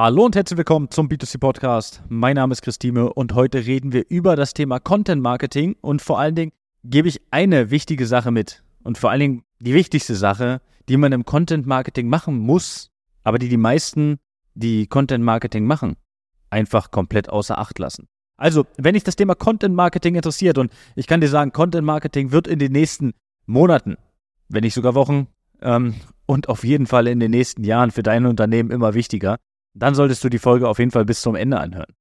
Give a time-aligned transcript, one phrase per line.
[0.00, 2.04] Hallo und herzlich willkommen zum B2C Podcast.
[2.08, 6.20] Mein Name ist Christine und heute reden wir über das Thema Content Marketing und vor
[6.20, 6.52] allen Dingen
[6.84, 11.10] gebe ich eine wichtige Sache mit und vor allen Dingen die wichtigste Sache, die man
[11.10, 12.92] im Content Marketing machen muss,
[13.24, 14.20] aber die die meisten,
[14.54, 15.96] die Content Marketing machen,
[16.48, 18.06] einfach komplett außer Acht lassen.
[18.36, 22.30] Also, wenn dich das Thema Content Marketing interessiert und ich kann dir sagen, Content Marketing
[22.30, 23.14] wird in den nächsten
[23.46, 23.96] Monaten,
[24.48, 25.26] wenn nicht sogar Wochen
[25.60, 29.38] ähm, und auf jeden Fall in den nächsten Jahren für dein Unternehmen immer wichtiger,
[29.78, 31.92] dann solltest du die Folge auf jeden Fall bis zum Ende anhören.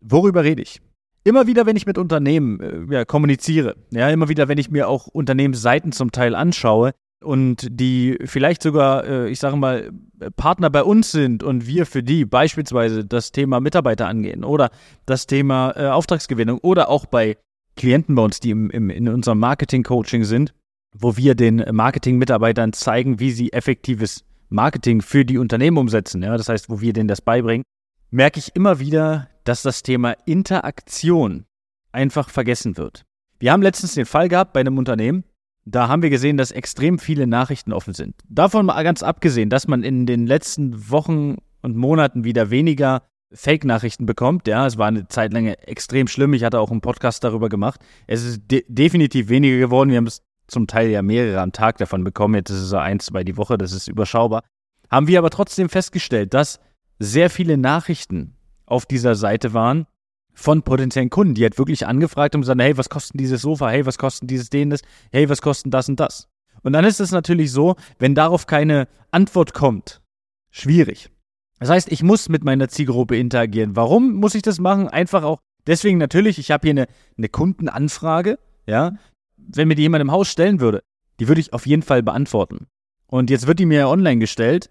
[0.00, 0.80] Worüber rede ich?
[1.24, 4.88] Immer wieder, wenn ich mit Unternehmen äh, ja, kommuniziere, ja, immer wieder, wenn ich mir
[4.88, 6.92] auch Unternehmensseiten zum Teil anschaue
[7.22, 9.90] und die vielleicht sogar, äh, ich sage mal,
[10.36, 14.70] Partner bei uns sind und wir für die beispielsweise das Thema Mitarbeiter angehen oder
[15.06, 17.36] das Thema äh, Auftragsgewinnung oder auch bei
[17.76, 20.52] Klienten bei uns, die im, im, in unserem Marketing-Coaching sind,
[20.96, 26.48] wo wir den Marketing-Mitarbeitern zeigen, wie sie effektives Marketing für die Unternehmen umsetzen, ja, das
[26.48, 27.64] heißt, wo wir denen das beibringen,
[28.10, 31.44] merke ich immer wieder, dass das Thema Interaktion
[31.90, 33.02] einfach vergessen wird.
[33.38, 35.24] Wir haben letztens den Fall gehabt bei einem Unternehmen,
[35.64, 38.16] da haben wir gesehen, dass extrem viele Nachrichten offen sind.
[38.28, 44.04] Davon mal ganz abgesehen, dass man in den letzten Wochen und Monaten wieder weniger Fake-Nachrichten
[44.04, 44.46] bekommt.
[44.48, 46.34] Ja, es war eine Zeit lang extrem schlimm.
[46.34, 47.80] Ich hatte auch einen Podcast darüber gemacht.
[48.06, 49.90] Es ist de definitiv weniger geworden.
[49.90, 52.34] Wir haben es zum Teil ja mehrere am Tag davon bekommen.
[52.34, 54.42] Jetzt ist es so ein, zwei die Woche, das ist überschaubar.
[54.90, 56.60] Haben wir aber trotzdem festgestellt, dass
[56.98, 58.36] sehr viele Nachrichten
[58.66, 59.86] auf dieser Seite waren
[60.34, 63.68] von potenziellen Kunden, die halt wirklich angefragt und sagen, hey, was kostet dieses Sofa?
[63.68, 64.82] Hey, was kostet dieses denes?
[65.10, 66.28] Hey, was kostet das und das?
[66.62, 70.00] Und dann ist es natürlich so, wenn darauf keine Antwort kommt,
[70.50, 71.10] schwierig.
[71.58, 73.76] Das heißt, ich muss mit meiner Zielgruppe interagieren.
[73.76, 74.88] Warum muss ich das machen?
[74.88, 76.86] Einfach auch deswegen natürlich, ich habe hier eine,
[77.16, 78.92] eine Kundenanfrage, ja,
[79.48, 80.82] wenn mir die jemand im Haus stellen würde,
[81.20, 82.66] die würde ich auf jeden Fall beantworten.
[83.06, 84.70] Und jetzt wird die mir online gestellt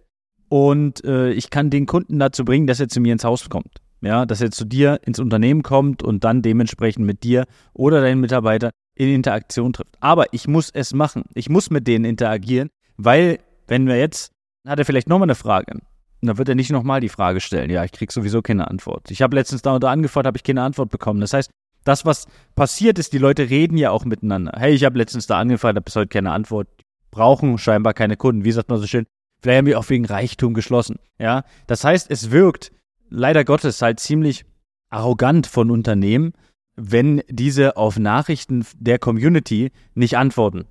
[0.49, 3.77] und äh, ich kann den Kunden dazu bringen, dass er zu mir ins Haus kommt.
[4.01, 8.19] Ja, dass er zu dir ins Unternehmen kommt und dann dementsprechend mit dir oder deinen
[8.19, 9.95] Mitarbeitern in Interaktion trifft.
[9.99, 11.23] Aber ich muss es machen.
[11.35, 14.31] Ich muss mit denen interagieren, weil, wenn wir jetzt,
[14.67, 15.73] hat er vielleicht nochmal eine Frage.
[15.73, 17.69] Und dann wird er nicht nochmal die Frage stellen.
[17.69, 19.09] Ja, ich kriege sowieso keine Antwort.
[19.09, 21.21] Ich habe letztens da und da angefragt, habe ich keine Antwort bekommen.
[21.21, 21.49] Das heißt,
[21.83, 24.53] das, was passiert ist, die Leute reden ja auch miteinander.
[24.55, 26.67] Hey, ich habe letztens da angefragt, habe bis heute keine Antwort.
[27.09, 28.45] Brauchen scheinbar keine Kunden.
[28.45, 29.05] Wie sagt man so schön?
[29.41, 30.99] Vielleicht haben wir auch wegen Reichtum geschlossen.
[31.19, 32.71] Ja, das heißt, es wirkt
[33.09, 34.45] leider Gottes halt ziemlich
[34.89, 36.33] arrogant von Unternehmen,
[36.75, 40.65] wenn diese auf Nachrichten der Community nicht antworten.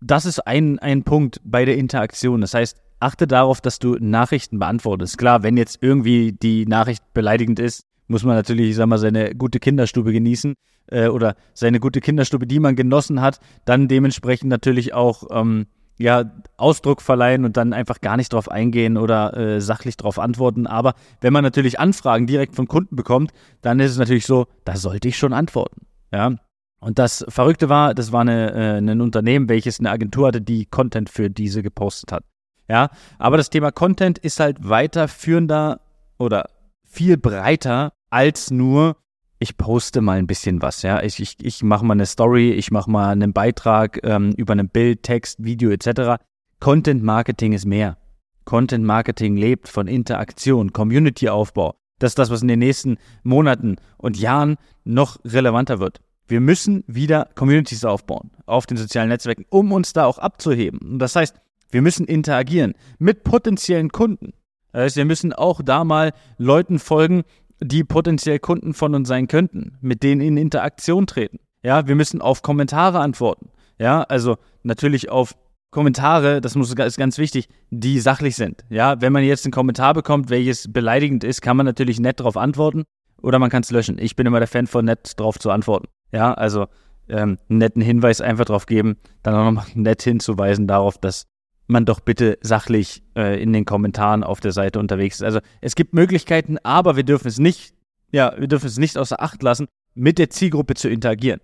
[0.00, 2.40] Das ist ein, ein Punkt bei der Interaktion.
[2.40, 5.18] Das heißt, achte darauf, dass du Nachrichten beantwortest.
[5.18, 9.34] Klar, wenn jetzt irgendwie die Nachricht beleidigend ist, muss man natürlich, ich sag mal, seine
[9.34, 10.54] gute Kinderstube genießen
[10.90, 15.66] äh, oder seine gute Kinderstube, die man genossen hat, dann dementsprechend natürlich auch ähm,
[15.98, 16.24] ja,
[16.56, 20.66] Ausdruck verleihen und dann einfach gar nicht drauf eingehen oder äh, sachlich drauf antworten.
[20.66, 23.32] Aber wenn man natürlich Anfragen direkt von Kunden bekommt,
[23.62, 25.86] dann ist es natürlich so, da sollte ich schon antworten.
[26.12, 26.36] Ja.
[26.80, 30.66] Und das Verrückte war, das war eine, äh, ein Unternehmen, welches eine Agentur hatte, die
[30.66, 32.24] Content für diese gepostet hat.
[32.68, 35.80] Ja, aber das Thema Content ist halt weiterführender
[36.18, 36.50] oder
[36.84, 38.96] viel breiter als nur,
[39.38, 41.02] ich poste mal ein bisschen was, ja.
[41.02, 44.68] Ich, ich, ich mache mal eine Story, ich mache mal einen Beitrag ähm, über ein
[44.68, 46.22] Bild, Text, Video etc.
[46.60, 47.96] Content Marketing ist mehr.
[48.44, 51.74] Content Marketing lebt von Interaktion, Community-Aufbau.
[51.98, 56.00] Das ist das, was in den nächsten Monaten und Jahren noch relevanter wird.
[56.26, 60.78] Wir müssen wieder Communities aufbauen auf den sozialen Netzwerken, um uns da auch abzuheben.
[60.80, 61.36] Und das heißt,
[61.70, 64.32] wir müssen interagieren mit potenziellen Kunden.
[64.72, 67.24] Das heißt, wir müssen auch da mal Leuten folgen,
[67.60, 71.38] die potenziell Kunden von uns sein könnten, mit denen in Interaktion treten.
[71.62, 73.50] Ja, wir müssen auf Kommentare antworten.
[73.78, 75.34] Ja, also natürlich auf
[75.70, 78.64] Kommentare, das muss, ist ganz wichtig, die sachlich sind.
[78.70, 82.36] Ja, wenn man jetzt einen Kommentar bekommt, welches beleidigend ist, kann man natürlich nett darauf
[82.36, 82.84] antworten
[83.20, 83.98] oder man kann es löschen.
[83.98, 85.88] Ich bin immer der Fan von nett darauf zu antworten.
[86.10, 86.66] Ja, also
[87.08, 91.26] ähm, einen netten Hinweis einfach drauf geben, dann auch nochmal nett hinzuweisen darauf, dass
[91.68, 95.22] man doch bitte sachlich äh, in den Kommentaren auf der Seite unterwegs ist.
[95.22, 97.74] Also es gibt Möglichkeiten, aber wir dürfen es nicht,
[98.10, 101.40] ja, wir dürfen es nicht außer Acht lassen, mit der Zielgruppe zu interagieren.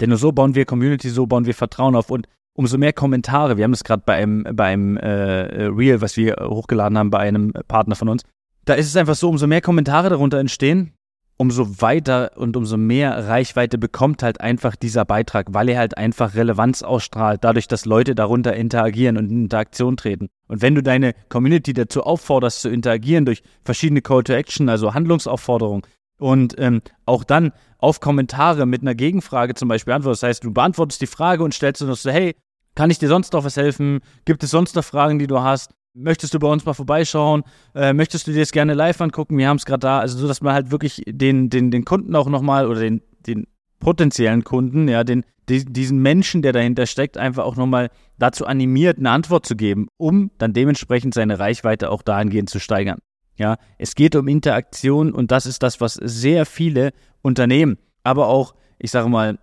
[0.00, 3.56] Denn nur so bauen wir Community, so bauen wir Vertrauen auf und umso mehr Kommentare,
[3.56, 7.18] wir haben das gerade bei einem, bei einem äh, Reel, was wir hochgeladen haben bei
[7.18, 8.22] einem Partner von uns,
[8.64, 10.92] da ist es einfach so, umso mehr Kommentare darunter entstehen,
[11.36, 16.34] umso weiter und umso mehr Reichweite bekommt halt einfach dieser Beitrag, weil er halt einfach
[16.34, 20.28] Relevanz ausstrahlt, dadurch, dass Leute darunter interagieren und in Interaktion treten.
[20.46, 24.94] Und wenn du deine Community dazu aufforderst, zu interagieren durch verschiedene Call to Action, also
[24.94, 25.82] Handlungsaufforderungen,
[26.18, 30.22] und ähm, auch dann auf Kommentare mit einer Gegenfrage zum Beispiel antwortest.
[30.22, 32.34] Das heißt, du beantwortest die Frage und stellst noch so, hey,
[32.74, 34.00] kann ich dir sonst noch was helfen?
[34.24, 35.72] Gibt es sonst noch Fragen, die du hast?
[35.94, 37.44] Möchtest du bei uns mal vorbeischauen?
[37.74, 39.38] Äh, möchtest du dir das gerne live angucken?
[39.38, 40.00] Wir haben es gerade da.
[40.00, 43.46] Also so, dass man halt wirklich den, den, den Kunden auch nochmal oder den, den
[43.78, 49.10] potenziellen Kunden, ja, den, diesen Menschen, der dahinter steckt, einfach auch nochmal dazu animiert, eine
[49.10, 52.98] Antwort zu geben, um dann dementsprechend seine Reichweite auch dahingehend zu steigern.
[53.36, 58.54] Ja, es geht um Interaktion und das ist das, was sehr viele Unternehmen, aber auch,
[58.78, 59.38] ich sage mal,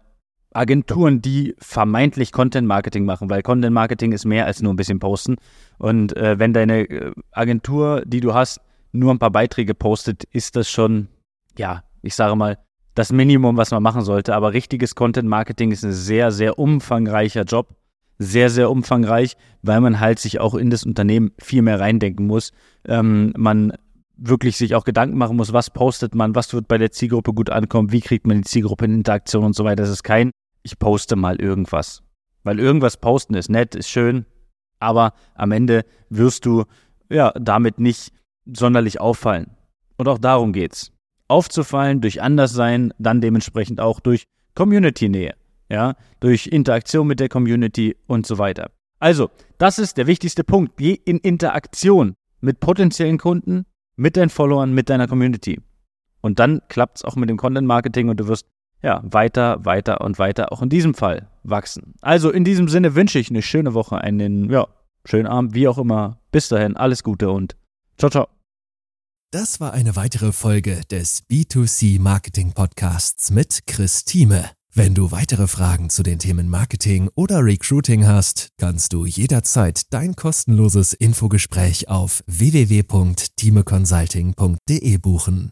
[0.53, 4.99] Agenturen, die vermeintlich Content Marketing machen, weil Content Marketing ist mehr als nur ein bisschen
[4.99, 5.37] posten.
[5.77, 8.59] Und äh, wenn deine äh, Agentur, die du hast,
[8.91, 11.07] nur ein paar Beiträge postet, ist das schon,
[11.57, 12.57] ja, ich sage mal,
[12.95, 14.35] das Minimum, was man machen sollte.
[14.35, 17.75] Aber richtiges Content Marketing ist ein sehr, sehr umfangreicher Job.
[18.17, 22.51] Sehr, sehr umfangreich, weil man halt sich auch in das Unternehmen viel mehr reindenken muss.
[22.85, 23.73] Ähm, man
[24.15, 27.49] wirklich sich auch Gedanken machen muss, was postet man, was wird bei der Zielgruppe gut
[27.49, 29.81] ankommen, wie kriegt man die Zielgruppe in Interaktion und so weiter.
[29.81, 30.29] Das ist kein,
[30.63, 32.03] ich poste mal irgendwas.
[32.43, 34.25] Weil irgendwas posten ist nett, ist schön,
[34.79, 36.65] aber am Ende wirst du
[37.09, 38.13] ja damit nicht
[38.45, 39.51] sonderlich auffallen.
[39.97, 40.91] Und auch darum geht's
[41.31, 45.33] aufzufallen, durch Anderssein, dann dementsprechend auch durch Community-Nähe,
[45.69, 48.69] ja, durch Interaktion mit der Community und so weiter.
[48.99, 50.75] Also, das ist der wichtigste Punkt.
[50.77, 53.65] Geh in Interaktion mit potenziellen Kunden,
[53.95, 55.61] mit deinen Followern, mit deiner Community.
[56.19, 58.45] Und dann klappt es auch mit dem Content Marketing und du wirst
[58.81, 61.93] ja weiter, weiter und weiter auch in diesem Fall wachsen.
[62.01, 64.67] Also in diesem Sinne wünsche ich eine schöne Woche, einen ja,
[65.05, 66.17] schönen Abend, wie auch immer.
[66.31, 67.55] Bis dahin, alles Gute und
[67.97, 68.27] ciao, ciao.
[69.31, 74.49] Das war eine weitere Folge des B2C Marketing Podcasts mit Chris Thieme.
[74.73, 80.15] Wenn du weitere Fragen zu den Themen Marketing oder Recruiting hast, kannst du jederzeit dein
[80.15, 85.51] kostenloses Infogespräch auf www.timeconsulting.de buchen.